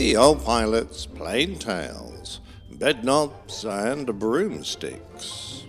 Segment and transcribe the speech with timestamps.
[0.00, 2.40] The old pilot's plain tales,
[2.72, 5.64] bedknobs, and broomsticks.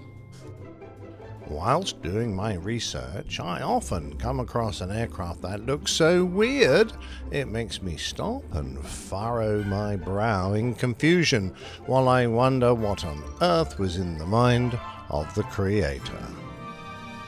[1.50, 6.94] Whilst doing my research, I often come across an aircraft that looks so weird
[7.30, 11.54] it makes me stop and furrow my brow in confusion
[11.86, 14.80] while I wonder what on earth was in the mind
[15.10, 16.26] of the creator.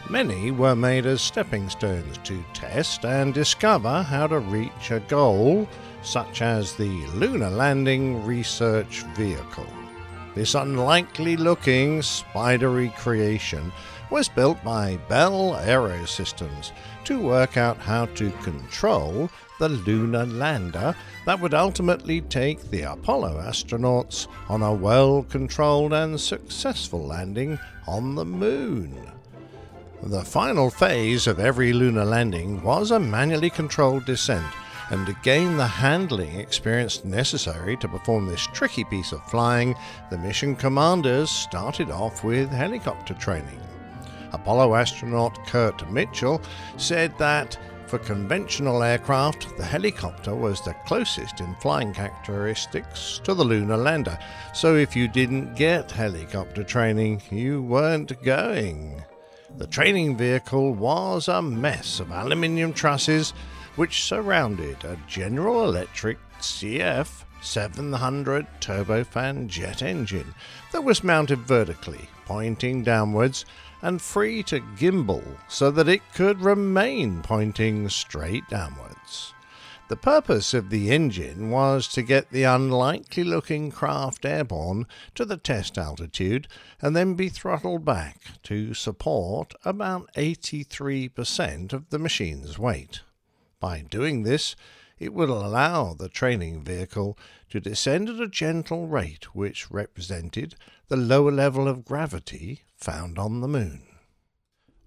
[0.09, 5.67] Many were made as stepping stones to test and discover how to reach a goal,
[6.01, 9.67] such as the Lunar Landing Research Vehicle.
[10.35, 13.71] This unlikely looking, spidery creation
[14.09, 16.71] was built by Bell Aerosystems
[17.05, 19.29] to work out how to control
[19.59, 26.19] the lunar lander that would ultimately take the Apollo astronauts on a well controlled and
[26.19, 27.57] successful landing
[27.87, 29.11] on the moon.
[30.05, 34.45] The final phase of every lunar landing was a manually controlled descent,
[34.89, 39.75] and to gain the handling experience necessary to perform this tricky piece of flying,
[40.09, 43.61] the mission commanders started off with helicopter training.
[44.33, 46.41] Apollo astronaut Kurt Mitchell
[46.75, 47.57] said that
[47.87, 54.19] for conventional aircraft, the helicopter was the closest in flying characteristics to the lunar lander,
[54.53, 59.01] so if you didn't get helicopter training, you weren't going.
[59.55, 63.33] The training vehicle was a mess of aluminium trusses
[63.75, 70.33] which surrounded a General Electric CF 700 turbofan jet engine
[70.71, 73.45] that was mounted vertically, pointing downwards,
[73.83, 79.35] and free to gimbal so that it could remain pointing straight downwards.
[79.89, 85.35] The purpose of the engine was to get the unlikely looking craft airborne to the
[85.35, 86.47] test altitude
[86.81, 93.01] and then be throttled back to support about 83% of the machine's weight.
[93.59, 94.55] By doing this,
[94.99, 97.17] it would allow the training vehicle
[97.49, 100.55] to descend at a gentle rate which represented
[100.87, 103.83] the lower level of gravity found on the moon.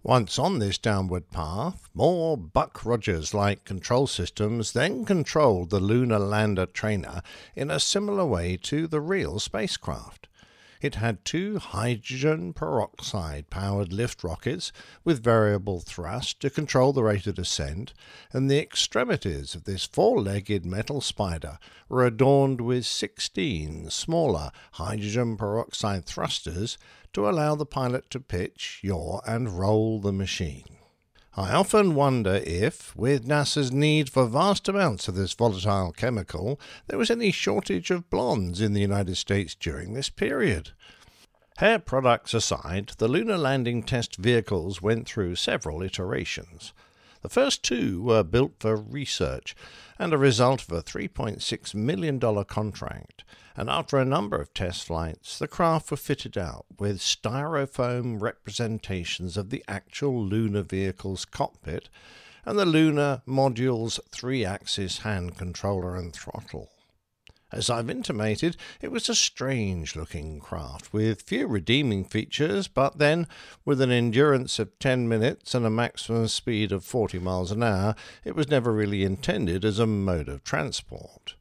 [0.07, 6.21] Once on this downward path, more Buck Rogers like control systems then controlled the lunar
[6.21, 7.23] lander trainer
[7.57, 10.29] in a similar way to the real spacecraft.
[10.81, 14.71] It had two hydrogen peroxide powered lift rockets
[15.03, 17.93] with variable thrust to control the rate of descent,
[18.33, 25.37] and the extremities of this four legged metal spider were adorned with 16 smaller hydrogen
[25.37, 26.79] peroxide thrusters
[27.17, 30.67] to allow the pilot to pitch, yaw, and roll the machine.
[31.35, 36.99] I often wonder if, with NASA's need for vast amounts of this volatile chemical, there
[36.99, 40.73] was any shortage of blondes in the United States during this period.
[41.57, 46.75] Hair products aside, the lunar landing test vehicles went through several iterations.
[47.27, 49.57] The first two were built for research
[49.99, 53.25] and a result of a $3.6 million contract,
[53.57, 59.37] and after a number of test flights, the craft were fitted out with styrofoam representations
[59.37, 61.89] of the actual lunar vehicle's cockpit
[62.45, 66.71] and the lunar module's three axis hand controller and throttle.
[67.53, 73.29] As I've intimated, it was a strange looking craft with few redeeming features, but then,
[73.65, 77.95] with an endurance of 10 minutes and a maximum speed of 40 miles an hour,
[78.25, 81.37] it was never really intended as a mode of transport.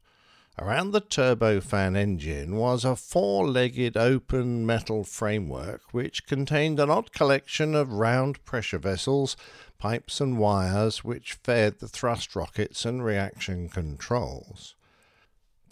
[0.60, 7.12] Around the turbofan engine was a four legged open metal framework which contained an odd
[7.12, 9.36] collection of round pressure vessels,
[9.76, 14.75] pipes, and wires which fed the thrust rockets and reaction controls.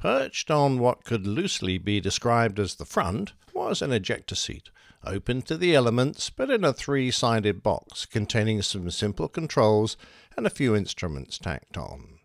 [0.05, 4.69] Perched on what could loosely be described as the front was an ejector seat,
[5.03, 9.97] open to the elements but in a three sided box containing some simple controls
[10.37, 12.19] and a few instruments tacked on.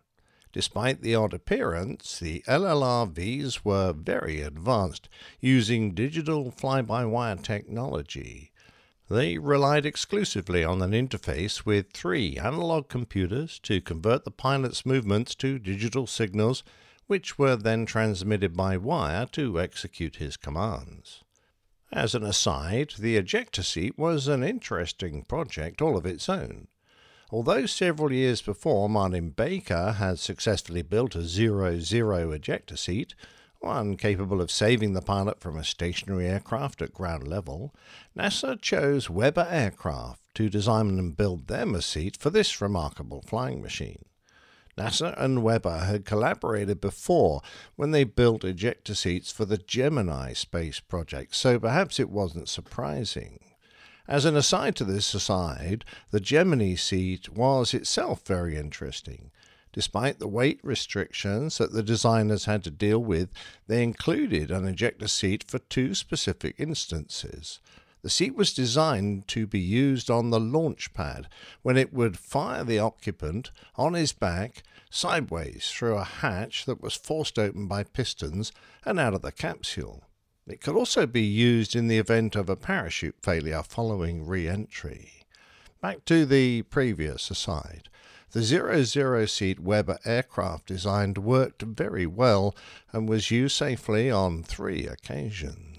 [0.52, 5.08] Despite the odd appearance, the LLRVs were very advanced,
[5.40, 8.52] using digital fly by wire technology.
[9.08, 15.34] They relied exclusively on an interface with three analog computers to convert the pilot's movements
[15.36, 16.62] to digital signals
[17.10, 21.24] which were then transmitted by wire to execute his commands.
[21.90, 26.68] As an aside, the ejector seat was an interesting project all of its own.
[27.32, 33.16] Although several years before Martin Baker had successfully built a zero-zero ejector seat,
[33.58, 37.74] one capable of saving the pilot from a stationary aircraft at ground level,
[38.16, 43.60] NASA chose Weber Aircraft to design and build them a seat for this remarkable flying
[43.60, 44.04] machine.
[44.76, 47.42] NASA and Weber had collaborated before
[47.76, 53.40] when they built ejector seats for the Gemini space project, so perhaps it wasn't surprising.
[54.08, 59.30] As an aside to this aside, the Gemini seat was itself very interesting.
[59.72, 63.30] Despite the weight restrictions that the designers had to deal with,
[63.68, 67.60] they included an ejector seat for two specific instances.
[68.02, 71.28] The seat was designed to be used on the launch pad
[71.62, 76.94] when it would fire the occupant on his back sideways through a hatch that was
[76.94, 78.52] forced open by pistons
[78.84, 80.04] and out of the capsule.
[80.46, 85.22] It could also be used in the event of a parachute failure following re entry.
[85.80, 87.88] Back to the previous aside.
[88.32, 92.56] The 00 seat Weber aircraft designed worked very well
[92.92, 95.69] and was used safely on three occasions.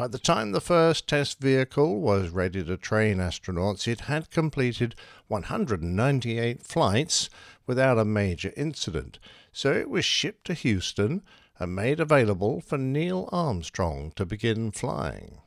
[0.00, 4.94] By the time the first test vehicle was ready to train astronauts, it had completed
[5.28, 7.28] 198 flights
[7.66, 9.18] without a major incident,
[9.52, 11.20] so it was shipped to Houston
[11.58, 15.42] and made available for Neil Armstrong to begin flying.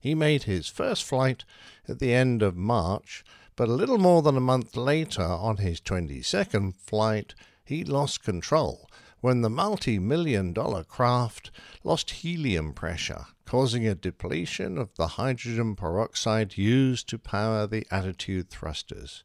[0.00, 1.44] He made his first flight
[1.86, 3.22] at the end of March
[3.54, 8.90] but a little more than a month later, on his 22nd flight, he lost control
[9.20, 11.52] when the multi million dollar craft
[11.84, 18.50] lost helium pressure, causing a depletion of the hydrogen peroxide used to power the attitude
[18.50, 19.24] thrusters.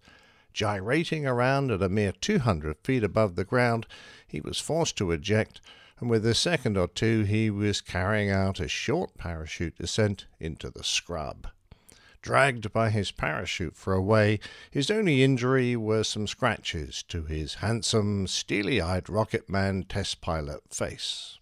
[0.54, 3.86] Gyrating around at a mere 200 feet above the ground,
[4.28, 5.62] he was forced to eject,
[6.00, 10.70] and with a second or two he was carrying out a short parachute descent into
[10.70, 11.48] the scrub
[12.22, 14.40] dragged by his parachute for a way,
[14.72, 20.62] his only injury were some scratches to his handsome, steely eyed rocket man test pilot
[20.70, 21.38] face.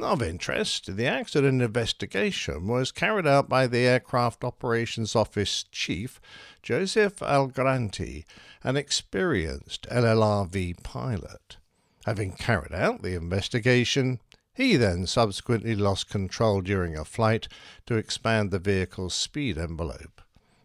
[0.00, 6.20] Of interest, the accident investigation was carried out by the Aircraft Operations Office Chief,
[6.62, 8.24] Joseph Algranti,
[8.64, 11.58] an experienced LLRV pilot.
[12.06, 14.20] Having carried out the investigation,
[14.54, 17.46] he then subsequently lost control during a flight
[17.86, 20.20] to expand the vehicle's speed envelope.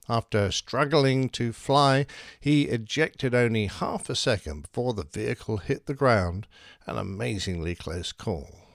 [0.09, 2.05] After struggling to fly,
[2.39, 6.47] he ejected only half a second before the vehicle hit the ground,
[6.85, 8.66] an amazingly close call.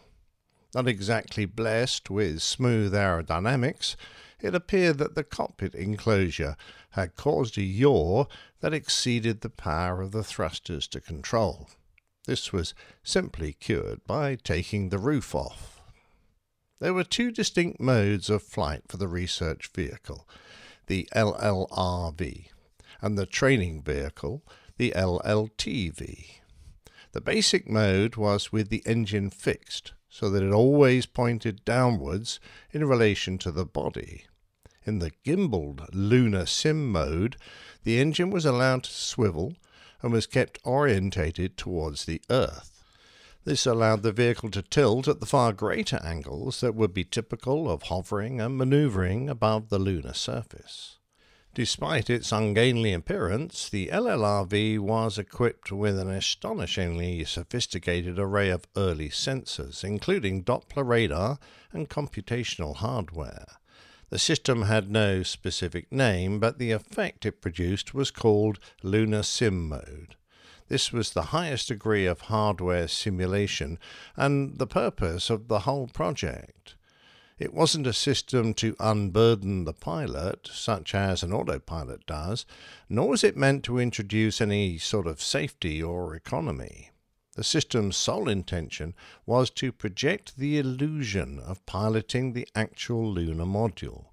[0.74, 3.96] Not exactly blessed with smooth aerodynamics,
[4.40, 6.56] it appeared that the cockpit enclosure
[6.90, 8.24] had caused a yaw
[8.60, 11.68] that exceeded the power of the thrusters to control.
[12.26, 15.80] This was simply cured by taking the roof off.
[16.80, 20.28] There were two distinct modes of flight for the research vehicle
[20.88, 22.48] the LLRV
[23.00, 24.42] and the training vehicle,
[24.78, 26.40] the LLTV.
[27.12, 32.38] The basic mode was with the engine fixed, so that it always pointed downwards
[32.70, 34.26] in relation to the body.
[34.84, 37.38] In the gimbaled lunar sim mode,
[37.82, 39.54] the engine was allowed to swivel
[40.02, 42.84] and was kept orientated towards the Earth.
[43.44, 47.70] This allowed the vehicle to tilt at the far greater angles that would be typical
[47.70, 50.98] of hovering and maneuvering above the lunar surface.
[51.54, 59.10] Despite its ungainly appearance, the LLRV was equipped with an astonishingly sophisticated array of early
[59.10, 61.38] sensors, including Doppler radar
[61.70, 63.44] and computational hardware.
[64.08, 69.68] The system had no specific name, but the effect it produced was called Lunar Sim
[69.68, 70.16] Mode.
[70.68, 73.78] This was the highest degree of hardware simulation
[74.16, 76.76] and the purpose of the whole project.
[77.38, 82.44] It wasn't a system to unburden the pilot, such as an autopilot does,
[82.88, 86.90] nor was it meant to introduce any sort of safety or economy.
[87.34, 94.08] The system's sole intention was to project the illusion of piloting the actual lunar module.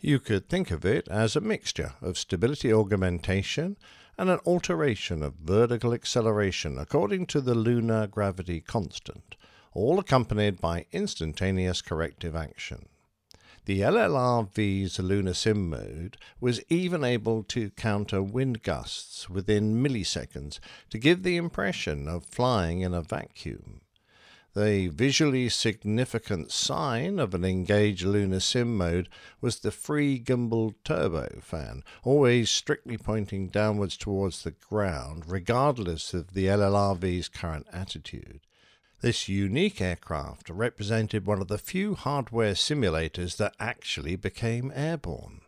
[0.00, 3.78] You could think of it as a mixture of stability augmentation
[4.18, 9.36] and an alteration of vertical acceleration according to the lunar gravity constant,
[9.74, 12.86] all accompanied by instantaneous corrective action.
[13.66, 20.58] The LLRV's lunar sim mode was even able to counter wind gusts within milliseconds
[20.90, 23.80] to give the impression of flying in a vacuum.
[24.54, 29.08] The visually significant sign of an engaged lunar sim mode
[29.40, 36.46] was the free gimbal turbofan, always strictly pointing downwards towards the ground, regardless of the
[36.46, 38.42] LLRV's current attitude.
[39.04, 45.42] This unique aircraft represented one of the few hardware simulators that actually became airborne.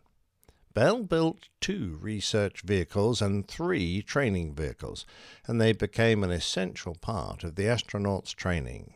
[0.75, 5.07] Bell built two research vehicles and three training vehicles,
[5.47, 8.93] and they became an essential part of the astronauts' training.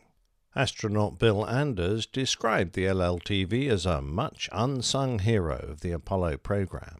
[0.55, 6.99] Astronaut Bill Anders described the LLTV as a much unsung hero of the Apollo program.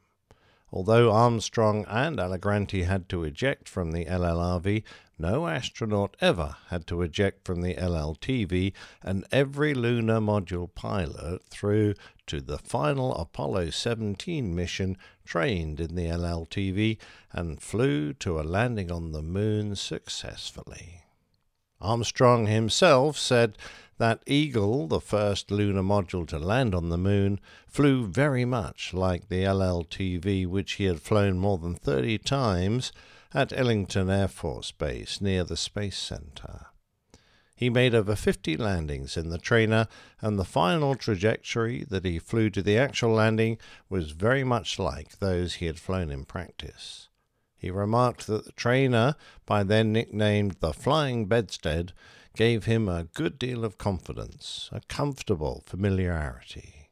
[0.74, 4.84] Although Armstrong and Algranti had to eject from the LLRV,
[5.20, 8.72] no astronaut ever had to eject from the LLTV,
[9.04, 11.96] and every lunar module pilot through
[12.28, 16.98] to the final Apollo 17 mission trained in the LLTV
[17.34, 21.04] and flew to a landing on the moon successfully.
[21.82, 23.58] Armstrong himself said
[24.01, 29.29] that Eagle, the first lunar module to land on the moon, flew very much like
[29.29, 32.91] the LLTV, which he had flown more than 30 times
[33.31, 36.65] at Ellington Air Force Base near the Space Center.
[37.55, 39.88] He made over 50 landings in the trainer,
[40.20, 45.20] and the final trajectory that he flew to the actual landing was very much like
[45.20, 47.08] those he had flown in practice.
[47.62, 49.15] He remarked that the trainer,
[49.46, 51.94] by then nicknamed the Flying Bedstead,
[52.36, 56.89] gave him a good deal of confidence, a comfortable familiarity.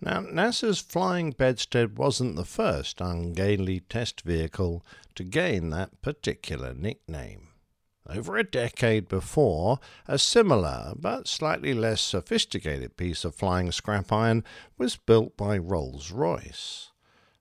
[0.00, 7.48] Now, NASA's Flying Bedstead wasn't the first ungainly test vehicle to gain that particular nickname.
[8.08, 14.44] Over a decade before, a similar but slightly less sophisticated piece of flying scrap iron
[14.78, 16.89] was built by Rolls Royce.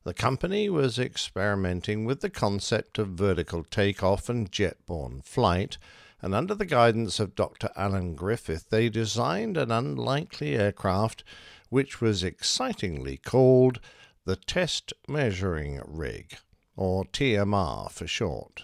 [0.10, 5.78] The company was experimenting with the concept of vertical takeoff and jet-borne flight
[6.20, 7.70] and under the guidance of Dr.
[7.76, 11.24] Alan Griffith, they designed an unlikely aircraft
[11.70, 13.80] which was excitingly called
[14.26, 16.38] the Test Measuring Rig,
[16.76, 18.64] or TMR for short.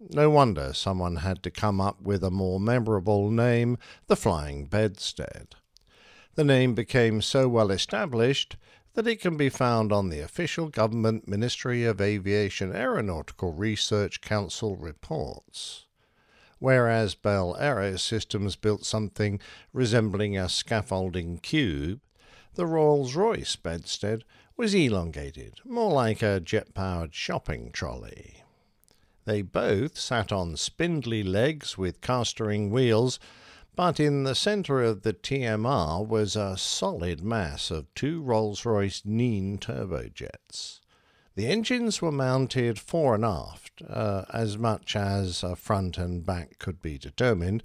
[0.00, 5.56] No wonder someone had to come up with a more memorable name, the Flying Bedstead.
[6.36, 8.56] The name became so well established
[8.94, 14.76] that it can be found on the official Government Ministry of Aviation Aeronautical Research Council
[14.76, 15.86] reports
[16.60, 19.40] whereas Bell Aerosystems built something
[19.72, 22.00] resembling a scaffolding cube,
[22.54, 24.24] the Rolls Royce bedstead
[24.56, 28.44] was elongated, more like a jet powered shopping trolley.
[29.24, 33.18] They both sat on spindly legs with castering wheels,
[33.76, 39.02] but in the centre of the TMR was a solid mass of two Rolls Royce
[39.04, 40.80] Nene turbojets.
[41.36, 46.58] The engines were mounted fore and aft, uh, as much as a front and back
[46.58, 47.62] could be determined,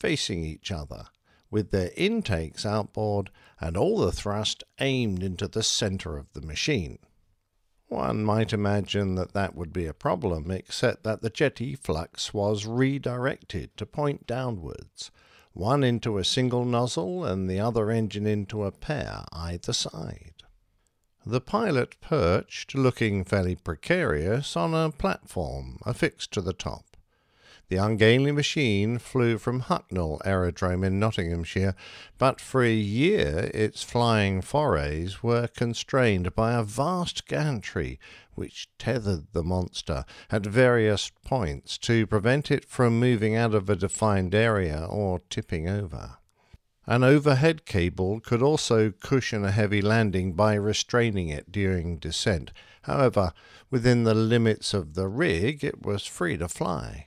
[0.00, 1.06] facing each other,
[1.50, 3.30] with their intakes outboard
[3.60, 6.98] and all the thrust aimed into the centre of the machine.
[7.86, 12.66] One might imagine that that would be a problem, except that the jet efflux was
[12.66, 15.10] redirected to point downwards,
[15.52, 20.34] one into a single nozzle and the other engine into a pair either side.
[21.24, 26.91] The pilot perched, looking fairly precarious, on a platform affixed to the top.
[27.72, 31.74] The ungainly machine flew from Hucknall Aerodrome in Nottinghamshire,
[32.18, 37.98] but for a year its flying forays were constrained by a vast gantry
[38.34, 43.76] which tethered the monster at various points to prevent it from moving out of a
[43.76, 46.18] defined area or tipping over.
[46.86, 52.52] An overhead cable could also cushion a heavy landing by restraining it during descent.
[52.82, 53.32] However,
[53.70, 57.06] within the limits of the rig, it was free to fly.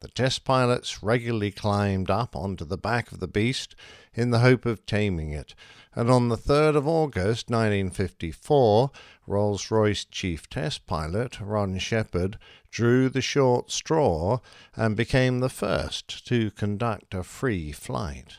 [0.00, 3.76] The test pilots regularly climbed up onto the back of the beast
[4.14, 5.54] in the hope of taming it,
[5.94, 8.90] and on the 3rd of August 1954,
[9.26, 12.38] Rolls Royce chief test pilot Ron Shepherd
[12.70, 14.38] drew the short straw
[14.74, 18.38] and became the first to conduct a free flight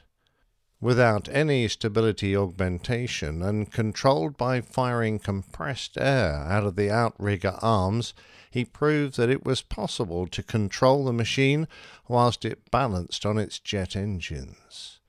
[0.81, 8.15] without any stability augmentation and controlled by firing compressed air out of the outrigger arms,
[8.49, 11.67] he proved that it was possible to control the machine
[12.07, 14.99] whilst it balanced on its jet engines.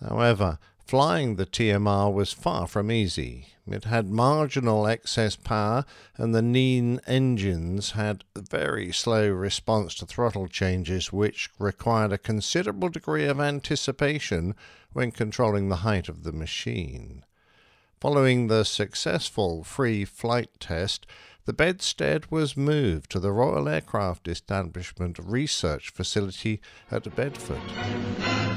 [0.00, 0.58] However,
[0.90, 3.46] flying the TMR was far from easy.
[3.64, 5.84] It had marginal excess power,
[6.16, 12.88] and the Nene engines had very slow response to throttle changes, which required a considerable
[12.88, 14.56] degree of anticipation
[14.92, 17.24] when controlling the height of the machine.
[18.00, 21.06] Following the successful free flight test,
[21.50, 26.60] the bedstead was moved to the Royal Aircraft Establishment Research Facility
[26.92, 27.60] at Bedford.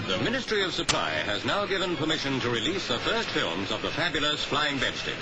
[0.08, 3.90] The Ministry of Supply has now given permission to release the first films of the
[3.90, 5.18] fabulous flying bedstead.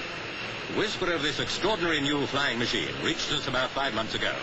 [0.75, 4.35] Whisper of this extraordinary new flying machine reached us about five months ago.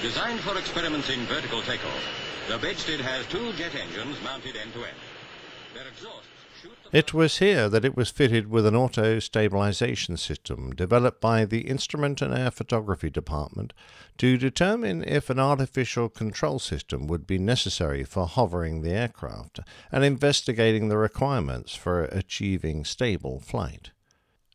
[0.00, 2.02] Designed for experiments in vertical takeoff,
[2.48, 4.96] the bedstead has two jet engines mounted end to end.
[6.90, 11.68] It was here that it was fitted with an auto stabilization system developed by the
[11.68, 13.74] Instrument and Air Photography Department
[14.16, 19.60] to determine if an artificial control system would be necessary for hovering the aircraft
[19.92, 23.90] and investigating the requirements for achieving stable flight.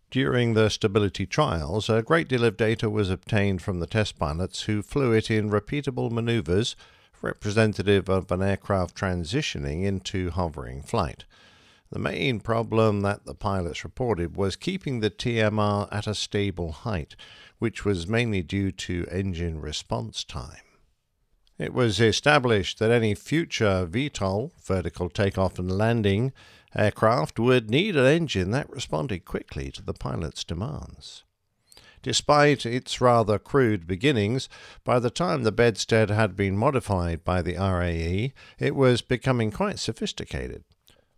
[0.09, 4.63] During the stability trials, a great deal of data was obtained from the test pilots
[4.63, 6.75] who flew it in repeatable maneuvers
[7.21, 11.25] representative of an aircraft transitioning into hovering flight.
[11.93, 17.15] The main problem that the pilots reported was keeping the TMR at a stable height,
[17.59, 20.65] which was mainly due to engine response time.
[21.59, 26.33] It was established that any future VTOL, vertical takeoff and landing,
[26.73, 31.23] aircraft would need an engine that responded quickly to the pilot's demands.
[32.01, 34.49] Despite its rather crude beginnings,
[34.83, 39.77] by the time the bedstead had been modified by the RAE, it was becoming quite
[39.77, 40.63] sophisticated.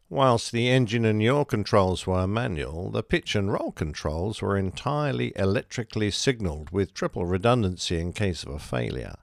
[0.10, 5.34] Whilst the engine and yaw controls were manual, the pitch and roll controls were entirely
[5.36, 9.16] electrically signalled with triple redundancy in case of a failure.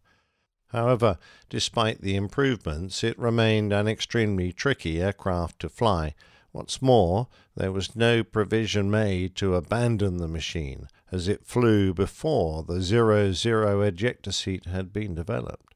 [0.68, 6.14] However, despite the improvements, it remained an extremely tricky aircraft to fly.
[6.50, 12.64] What's more, there was no provision made to abandon the machine, as it flew before
[12.64, 15.74] the zero-zero ejector seat had been developed.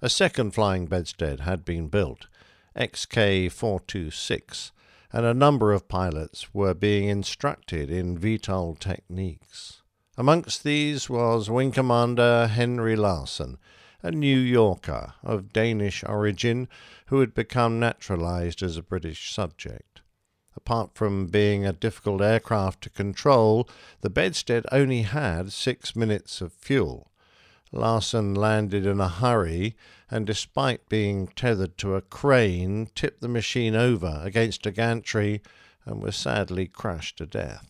[0.00, 2.28] A second flying bedstead had been built,
[2.76, 4.70] XK426,
[5.12, 9.82] and a number of pilots were being instructed in VTOL techniques.
[10.16, 13.58] Amongst these was Wing Commander Henry Larsen,
[14.02, 16.68] a New Yorker of Danish origin
[17.06, 20.00] who had become naturalized as a British subject.
[20.56, 23.68] Apart from being a difficult aircraft to control,
[24.00, 27.11] the bedstead only had six minutes of fuel.
[27.72, 29.76] Larsen landed in a hurry
[30.10, 35.42] and, despite being tethered to a crane, tipped the machine over against a gantry
[35.86, 37.66] and was sadly crushed to death.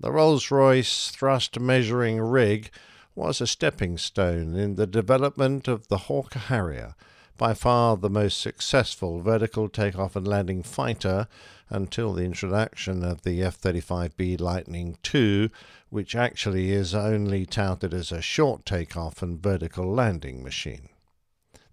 [0.00, 2.70] The Rolls Royce thrust measuring rig
[3.14, 6.96] was a stepping stone in the development of the Hawker Harrier,
[7.36, 11.26] by far the most successful vertical takeoff and landing fighter
[11.68, 15.50] until the introduction of the F 35B Lightning II,
[15.94, 20.88] which actually is only touted as a short takeoff and vertical landing machine.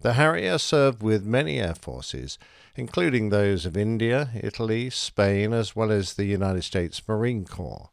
[0.02, 2.38] The Harrier served with many air forces,
[2.76, 7.90] including those of India, Italy, Spain, as well as the United States Marine Corps.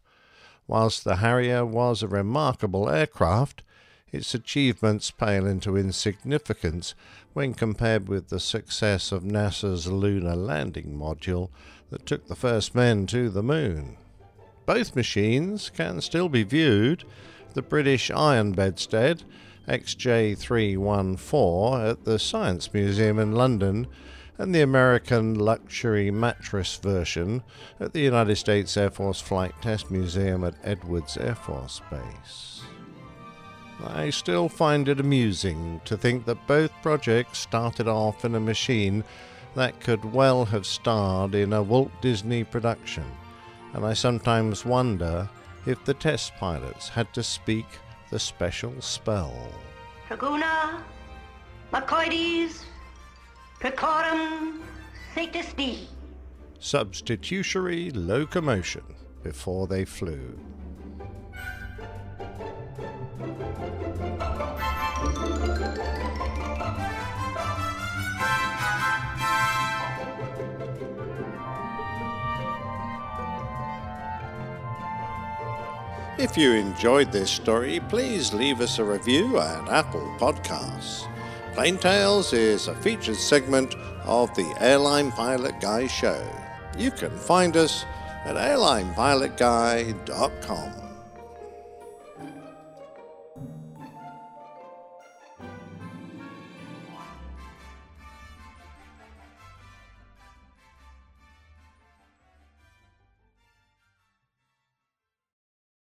[0.68, 3.64] Whilst the Harrier was a remarkable aircraft,
[4.12, 6.94] its achievements pale into insignificance
[7.34, 11.50] when compared with the success of NASA's lunar landing module
[11.90, 13.98] that took the first men to the moon.
[14.70, 17.04] Both machines can still be viewed.
[17.56, 19.24] The British Iron Bedstead
[19.68, 23.88] XJ314 at the Science Museum in London
[24.38, 27.42] and the American luxury mattress version
[27.80, 32.62] at the United States Air Force Flight Test Museum at Edwards Air Force Base.
[33.84, 39.04] I still find it amusing to think that both projects started off in a machine
[39.56, 43.06] that could well have starred in a Walt Disney production,
[43.74, 45.30] and I sometimes wonder
[45.66, 47.66] if the test pilots had to speak
[48.10, 49.52] the special spell.
[50.08, 50.82] Treguna,
[51.72, 52.64] Mekoides,
[53.60, 54.62] Trecorum,
[55.14, 55.54] Satis.
[56.60, 58.84] Substitutory locomotion
[59.24, 60.40] before they flew.
[76.20, 81.08] If you enjoyed this story, please leave us a review at Apple Podcasts.
[81.54, 86.22] Plain Tales is a featured segment of the Airline Pilot Guy show.
[86.78, 87.86] You can find us
[88.26, 90.89] at airlinepilotguy.com.